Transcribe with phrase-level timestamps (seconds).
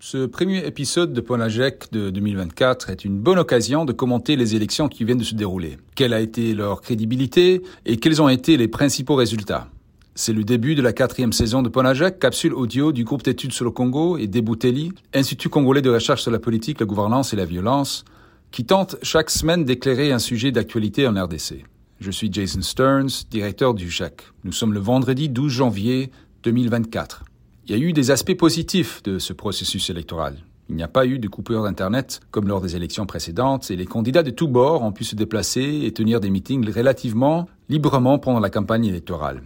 [0.00, 4.88] Ce premier épisode de Ponajek de 2024 est une bonne occasion de commenter les élections
[4.88, 5.76] qui viennent de se dérouler.
[5.96, 9.66] Quelle a été leur crédibilité et quels ont été les principaux résultats?
[10.14, 13.64] C'est le début de la quatrième saison de Ponajek, capsule audio du groupe d'études sur
[13.64, 17.44] le Congo et Debouteli, Institut congolais de recherche sur la politique, la gouvernance et la
[17.44, 18.04] violence,
[18.52, 21.64] qui tente chaque semaine d'éclairer un sujet d'actualité en RDC.
[21.98, 24.22] Je suis Jason Stearns, directeur du JAC.
[24.44, 26.12] Nous sommes le vendredi 12 janvier
[26.44, 27.24] 2024.
[27.68, 30.36] Il y a eu des aspects positifs de ce processus électoral.
[30.70, 33.84] Il n'y a pas eu de coupure d'Internet comme lors des élections précédentes et les
[33.84, 38.40] candidats de tous bords ont pu se déplacer et tenir des meetings relativement librement pendant
[38.40, 39.42] la campagne électorale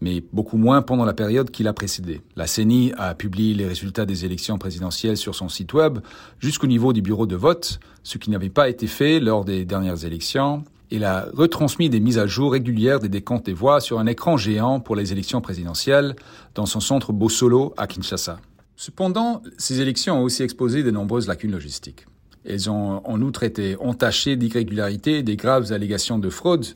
[0.00, 2.22] mais beaucoup moins pendant la période qui l'a précédé.
[2.34, 5.98] La CENI a publié les résultats des élections présidentielles sur son site web
[6.38, 10.04] jusqu'au niveau du bureau de vote, ce qui n'avait pas été fait lors des dernières
[10.04, 10.64] élections.
[10.92, 14.36] Il a retransmis des mises à jour régulières des décomptes des voix sur un écran
[14.36, 16.16] géant pour les élections présidentielles
[16.56, 18.40] dans son centre Bossolo à Kinshasa.
[18.74, 22.06] Cependant, ces élections ont aussi exposé de nombreuses lacunes logistiques.
[22.44, 26.66] Elles ont en outre été entachées d'irrégularités et des graves allégations de fraude,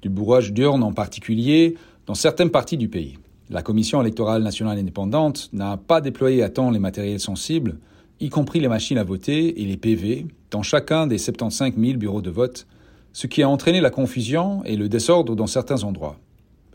[0.00, 3.18] du bourrage d'urnes en particulier, dans certaines parties du pays.
[3.50, 7.78] La Commission électorale nationale indépendante n'a pas déployé à temps les matériels sensibles,
[8.20, 12.22] y compris les machines à voter et les PV, dans chacun des 75 000 bureaux
[12.22, 12.66] de vote
[13.18, 16.20] ce qui a entraîné la confusion et le désordre dans certains endroits.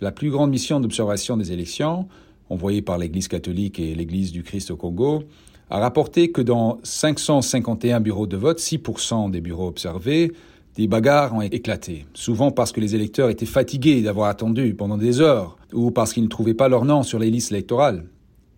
[0.02, 2.10] La plus grande mission d'observation des élections,
[2.50, 5.24] envoyée par l'Église catholique et l'Église du Christ au Congo,
[5.70, 10.34] a rapporté que dans 551 bureaux de vote, 6% des bureaux observés,
[10.76, 15.22] des bagarres ont éclaté, souvent parce que les électeurs étaient fatigués d'avoir attendu pendant des
[15.22, 18.04] heures ou parce qu'ils ne trouvaient pas leur nom sur les listes électorales.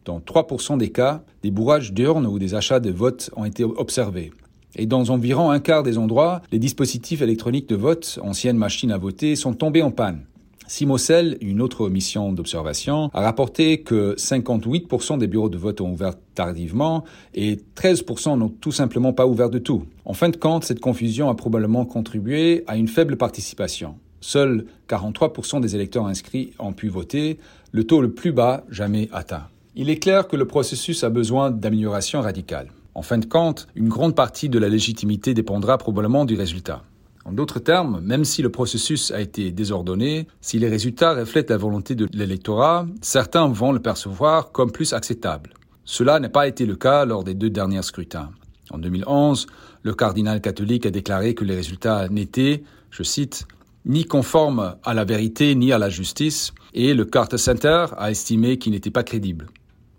[0.06, 4.32] Dans 3% des cas, des bourrages d'urnes ou des achats de votes ont été observés.
[4.76, 8.98] Et dans environ un quart des endroits, les dispositifs électroniques de vote, anciennes machines à
[8.98, 10.26] voter, sont tombés en panne.
[10.68, 16.14] Simocel, une autre mission d'observation, a rapporté que 58% des bureaux de vote ont ouvert
[16.34, 17.04] tardivement
[17.36, 19.84] et 13% n'ont tout simplement pas ouvert de tout.
[20.06, 23.96] En fin de compte, cette confusion a probablement contribué à une faible participation.
[24.22, 27.38] Seuls 43% des électeurs inscrits ont pu voter,
[27.72, 29.44] le taux le plus bas jamais atteint.
[29.76, 32.70] Il est clair que le processus a besoin d'amélioration radicale.
[32.96, 36.82] En fin de compte, une grande partie de la légitimité dépendra probablement du résultat.
[37.26, 41.58] En d'autres termes, même si le processus a été désordonné, si les résultats reflètent la
[41.58, 45.54] volonté de l'électorat, certains vont le percevoir comme plus acceptable.
[45.84, 48.30] Cela n'a pas été le cas lors des deux derniers scrutins.
[48.72, 49.48] En 2011,
[49.84, 53.46] le cardinal catholique a déclaré que les résultats n'étaient, je cite,
[53.86, 58.58] ni conformes à la vérité ni à la justice, et le Carter Center a estimé
[58.58, 59.48] qu'il n'était pas crédible.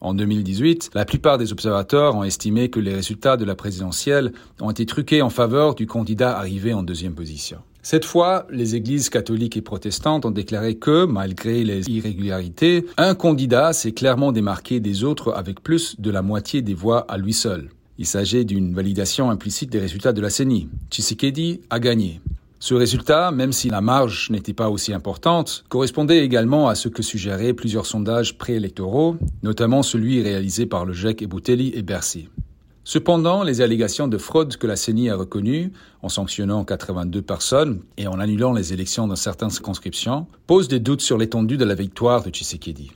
[0.00, 4.70] En 2018, la plupart des observateurs ont estimé que les résultats de la présidentielle ont
[4.70, 7.58] été truqués en faveur du candidat arrivé en deuxième position.
[7.82, 13.72] Cette fois, les églises catholiques et protestantes ont déclaré que, malgré les irrégularités, un candidat
[13.72, 17.70] s'est clairement démarqué des autres avec plus de la moitié des voix à lui seul.
[17.98, 20.68] Il s'agit d'une validation implicite des résultats de la CENI.
[20.90, 22.20] Tshisekedi a gagné.
[22.66, 27.00] Ce résultat, même si la marge n'était pas aussi importante, correspondait également à ce que
[27.00, 32.28] suggéraient plusieurs sondages préélectoraux, notamment celui réalisé par le GEC et Boutelli et Bercy.
[32.82, 35.70] Cependant, les allégations de fraude que la CENI a reconnues,
[36.02, 41.02] en sanctionnant 82 personnes et en annulant les élections dans certaines circonscriptions, posent des doutes
[41.02, 42.90] sur l'étendue de la victoire de Tshisekedi.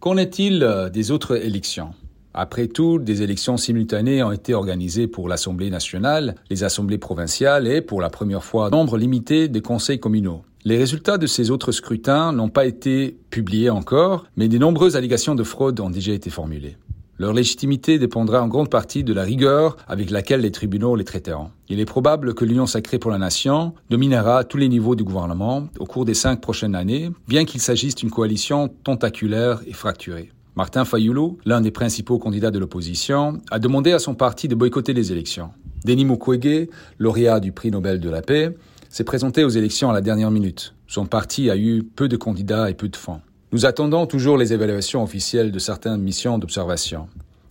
[0.00, 1.94] Qu'en est-il euh, des autres élections?
[2.34, 7.82] Après tout, des élections simultanées ont été organisées pour l'Assemblée nationale, les assemblées provinciales et,
[7.82, 10.42] pour la première fois, nombre limité de conseils communaux.
[10.64, 15.34] Les résultats de ces autres scrutins n'ont pas été publiés encore, mais de nombreuses allégations
[15.34, 16.76] de fraude ont déjà été formulées.
[17.18, 21.50] Leur légitimité dépendra en grande partie de la rigueur avec laquelle les tribunaux les traiteront.
[21.68, 25.68] Il est probable que l'Union sacrée pour la nation dominera tous les niveaux du gouvernement
[25.78, 30.32] au cours des cinq prochaines années, bien qu'il s'agisse d'une coalition tentaculaire et fracturée.
[30.54, 34.92] Martin Fayoulou, l'un des principaux candidats de l'opposition, a demandé à son parti de boycotter
[34.92, 35.50] les élections.
[35.86, 36.68] Denis Mukwege,
[36.98, 38.54] lauréat du prix Nobel de la paix,
[38.90, 40.74] s'est présenté aux élections à la dernière minute.
[40.86, 43.22] Son parti a eu peu de candidats et peu de fonds.
[43.52, 47.08] Nous attendons toujours les évaluations officielles de certaines missions d'observation.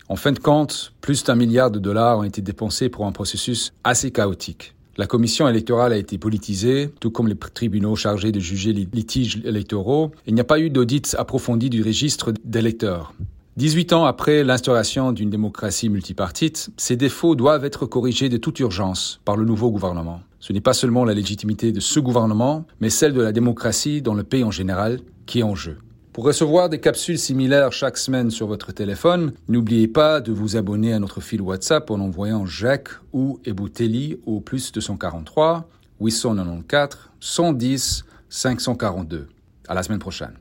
[0.07, 3.73] En fin de compte, plus d'un milliard de dollars ont été dépensés pour un processus
[3.83, 4.75] assez chaotique.
[4.97, 9.41] La commission électorale a été politisée, tout comme les tribunaux chargés de juger les litiges
[9.45, 10.11] électoraux.
[10.27, 13.13] Il n'y a pas eu d'audit approfondi du registre d'électeurs.
[13.55, 19.21] 18 ans après l'instauration d'une démocratie multipartite, ces défauts doivent être corrigés de toute urgence
[19.23, 20.21] par le nouveau gouvernement.
[20.39, 24.13] Ce n'est pas seulement la légitimité de ce gouvernement, mais celle de la démocratie dans
[24.13, 25.77] le pays en général qui est en jeu.
[26.13, 30.91] Pour recevoir des capsules similaires chaque semaine sur votre téléphone, n'oubliez pas de vous abonner
[30.91, 35.69] à notre fil WhatsApp en envoyant Jacques ou Eboutelli au plus 243
[36.01, 39.27] 894 110 542.
[39.69, 40.40] À la semaine prochaine.